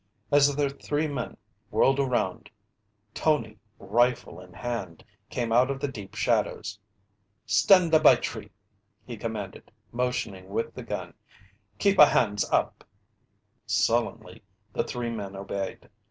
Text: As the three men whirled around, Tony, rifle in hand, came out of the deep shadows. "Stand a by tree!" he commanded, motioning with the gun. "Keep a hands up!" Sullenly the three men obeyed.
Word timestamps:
As 0.31 0.55
the 0.55 0.71
three 0.71 1.05
men 1.07 1.37
whirled 1.69 1.99
around, 1.99 2.49
Tony, 3.13 3.59
rifle 3.77 4.39
in 4.41 4.51
hand, 4.51 5.05
came 5.29 5.51
out 5.51 5.69
of 5.69 5.79
the 5.79 5.87
deep 5.87 6.15
shadows. 6.15 6.79
"Stand 7.45 7.93
a 7.93 7.99
by 7.99 8.15
tree!" 8.15 8.49
he 9.05 9.15
commanded, 9.15 9.71
motioning 9.91 10.49
with 10.49 10.73
the 10.73 10.81
gun. 10.81 11.13
"Keep 11.77 11.99
a 11.99 12.07
hands 12.07 12.43
up!" 12.49 12.83
Sullenly 13.67 14.41
the 14.73 14.83
three 14.83 15.11
men 15.11 15.35
obeyed. 15.35 15.87